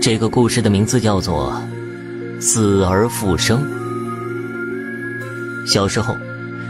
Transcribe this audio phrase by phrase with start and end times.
[0.00, 1.52] 这个故事的名字叫做
[2.40, 3.60] 《死而复生》。
[5.66, 6.16] 小时候，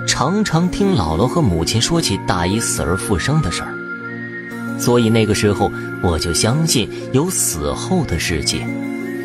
[0.07, 3.75] 常常听姥姥和母亲说起大姨死而复生的事儿，
[4.79, 5.71] 所以那个时候
[6.03, 8.67] 我就相信有死后的世界，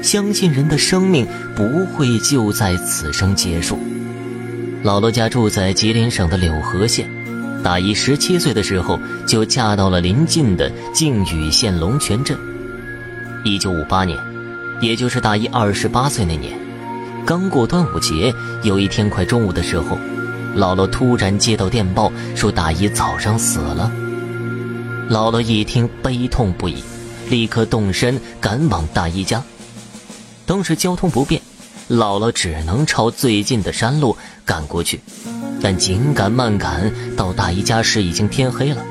[0.03, 1.25] 相信人的生命
[1.55, 3.79] 不会就在此生结束。
[4.83, 7.09] 姥姥家住在吉林省的柳河县，
[7.63, 12.37] 大姨十七岁的时候就嫁到了邻近的靖宇县龙泉镇。
[13.45, 14.17] 一九五八年，
[14.79, 16.57] 也就是大姨二十八岁那年，
[17.25, 18.33] 刚过端午节，
[18.63, 19.97] 有一天快中午的时候，
[20.55, 23.91] 姥姥突然接到电报，说大姨早上死了。
[25.09, 26.81] 姥姥一听，悲痛不已，
[27.29, 29.43] 立刻动身赶往大姨家。
[30.45, 31.41] 当时交通不便，
[31.89, 35.01] 姥姥只能朝最近的山路赶过去。
[35.61, 38.81] 但紧赶慢赶，到大姨家时已经天黑了，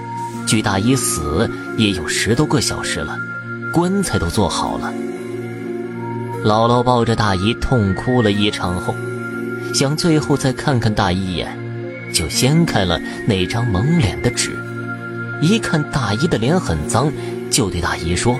[0.46, 3.16] 距大姨死也有十多个小时了。
[3.72, 4.92] 棺材都做好了，
[6.44, 8.94] 姥姥抱着大姨痛哭了一场后，
[9.72, 11.58] 想最后再看看大姨一眼，
[12.12, 14.50] 就掀开了那张蒙脸的纸，
[15.40, 17.10] 一看大姨的脸很脏，
[17.50, 18.38] 就对大姨说：“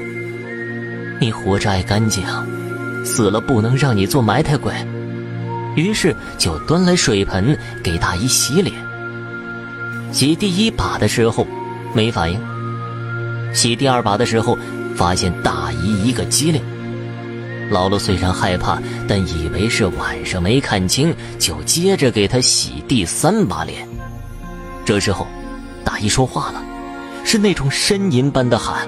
[1.19, 2.23] 你活着爱干净，
[3.03, 4.75] 死了不能让你做埋汰鬼。”
[5.75, 8.77] 于是就端来水盆给大姨洗脸。
[10.13, 11.47] 洗第一把的时候
[11.95, 12.39] 没反应，
[13.55, 14.59] 洗第二把的时候。
[15.03, 16.63] 发现大姨一个机灵，
[17.73, 23.85] 姥姥虽然害怕，但以为是晚上没看清，就接着给她洗第三把脸。
[24.85, 25.27] 这时候，
[25.85, 26.63] 大姨说话了，
[27.25, 28.87] 是那种呻吟般的喊：“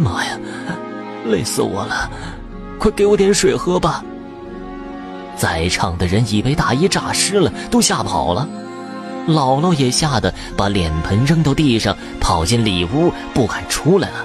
[0.00, 0.30] 妈呀，
[1.26, 2.10] 累死我了，
[2.78, 4.02] 快给我点水喝吧！”
[5.36, 8.48] 在场的人以为大姨诈尸了，都吓跑了。
[9.28, 14.24] 姥姥也吓得把脸盆扔到地上，跑进里屋，不敢出来了。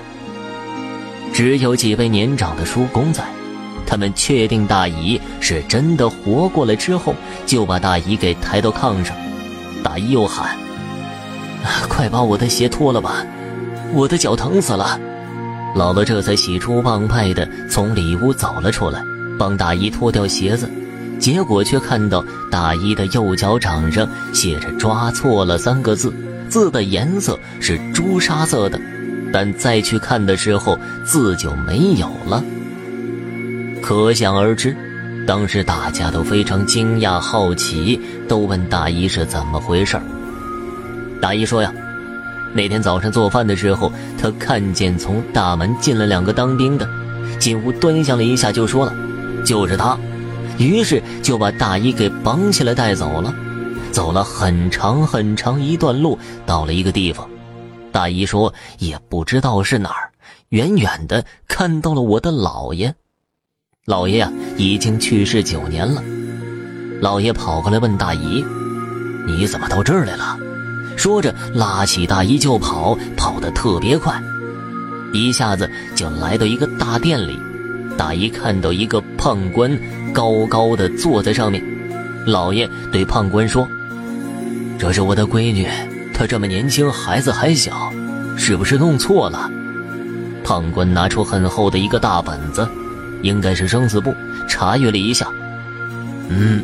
[1.38, 3.24] 只有几位年长的叔公在，
[3.86, 7.14] 他们确定大姨是真的活过来之后，
[7.46, 9.16] 就把大姨给抬到炕上。
[9.84, 10.58] 大姨又喊
[11.88, 13.24] ：“快把我的鞋脱了吧，
[13.94, 15.00] 我的脚疼死了。”
[15.78, 19.00] 姥姥这才喜出望外的从里屋走了出来，
[19.38, 20.68] 帮大姨脱掉鞋子。
[21.20, 26.12] 结果却看到大姨的右脚掌上写着“抓错了”三个字，
[26.50, 28.82] 字的颜色是朱砂色的。
[29.38, 32.44] 但再去看的时候，字就没有了。
[33.84, 34.76] 可想而知，
[35.28, 39.96] 当时大家都非常惊讶、好奇，都问大姨是怎么回事
[41.22, 41.72] 大姨说呀，
[42.52, 46.90] 那天早上做饭的时候，她看见从大门进了两个当兵的，
[47.38, 48.96] 进屋端详了一下，就说了，
[49.46, 49.96] 就是他。
[50.58, 53.32] 于是就把大姨给绑起来带走了。
[53.92, 57.30] 走了很长很长一段路，到了一个地方。
[57.98, 60.12] 大姨说：“也不知道是哪儿，
[60.50, 62.94] 远远的看到了我的姥爷。
[63.88, 66.04] 姥爷呀，已经去世九年了。
[67.02, 68.46] 姥爷跑过来问大姨
[69.26, 70.38] ：‘你怎么到这儿来了？’
[70.96, 74.22] 说着拉起大姨就跑，跑得特别快，
[75.12, 77.40] 一下子就来到一个大殿里。
[77.98, 79.76] 大姨看到一个胖官
[80.14, 81.64] 高高的坐在上面。
[82.28, 83.68] 姥爷对胖官说
[84.78, 85.68] ：‘这是我的闺女。’”
[86.18, 87.94] 他这么年轻，孩子还小，
[88.36, 89.52] 是不是弄错了？
[90.44, 92.68] 判官拿出很厚的一个大本子，
[93.22, 94.16] 应该是生死簿，
[94.48, 95.28] 查阅了一下，
[96.30, 96.64] 嗯，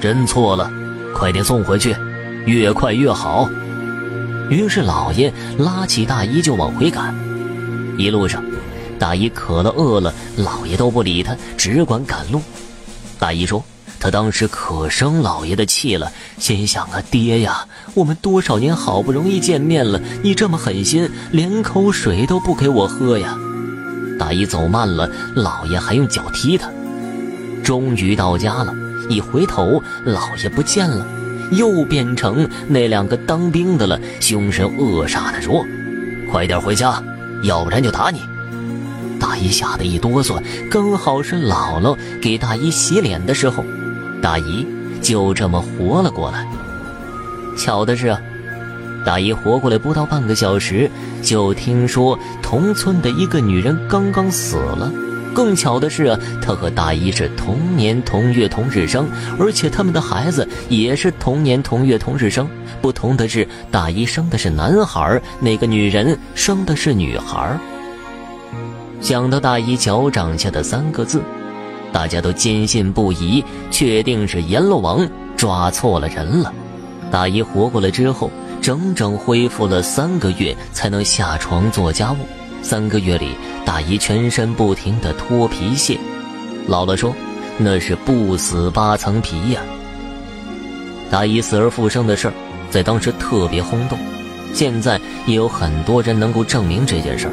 [0.00, 0.72] 真错了，
[1.14, 1.94] 快点送回去，
[2.46, 3.50] 越快越好。
[4.48, 7.14] 于是老爷拉起大姨就往回赶。
[7.98, 8.42] 一路上，
[8.98, 12.40] 大姨渴了饿了，老爷都不理他，只管赶路。
[13.18, 13.62] 大姨说。
[14.00, 23.36] 他当时可生老爷的气了，心想啊，爹呀，我们多少年好不容易见面了，你这么狠心，连口水都不给我喝呀！
[24.18, 26.70] 大姨走慢了，老爷还用脚踢他。
[27.62, 28.74] 终于到家了，
[29.10, 31.06] 一回头，老爷不见了，
[31.52, 35.62] 又变成那两个当兵的了，凶神恶煞的说
[36.32, 37.02] ：“快点回家，
[37.42, 38.22] 要不然就打你！”
[39.20, 43.62] 大姨吓得一哆嗦，刚好是姥姥给大姨洗脸的时候。
[44.22, 44.66] 大姨
[45.00, 46.46] 就这么活了过来。
[47.56, 48.20] 巧的是啊，
[49.04, 50.90] 大姨活过来不到半个小时，
[51.22, 54.90] 就听说同村的一个女人刚刚死了。
[55.32, 59.08] 更巧的是啊，她和大姨是同年同月同日生，
[59.38, 62.48] 而且他们的孩子也是同年同月同日生。
[62.82, 67.58] 不同的是，大姨生的是男孩，那个女人生的是女孩。
[69.00, 71.22] 想到大姨脚掌下的三个字。
[71.92, 76.52] 大家都坚信不疑，确定是阎罗王抓错了人了。
[77.10, 78.30] 大姨活过来之后，
[78.62, 82.16] 整整恢复了三个月才能下床做家务，
[82.62, 83.30] 三个月里，
[83.64, 85.98] 大姨全身不停的脱皮屑。
[86.68, 87.12] 姥姥说，
[87.58, 89.60] 那是不死八层皮呀。
[91.10, 92.34] 大姨死而复生的事儿，
[92.70, 93.98] 在当时特别轰动，
[94.54, 97.32] 现在也有很多人能够证明这件事儿，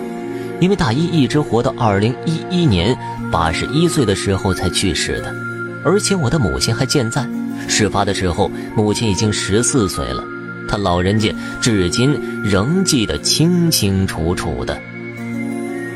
[0.60, 2.98] 因为大一一直活到二零一一年
[3.32, 5.34] 八十一岁的时候才去世的，
[5.84, 7.28] 而且我的母亲还健在。
[7.68, 10.24] 事发的时候，母亲已经十四岁了，
[10.68, 14.80] 她老人家至今仍记得清清楚楚的。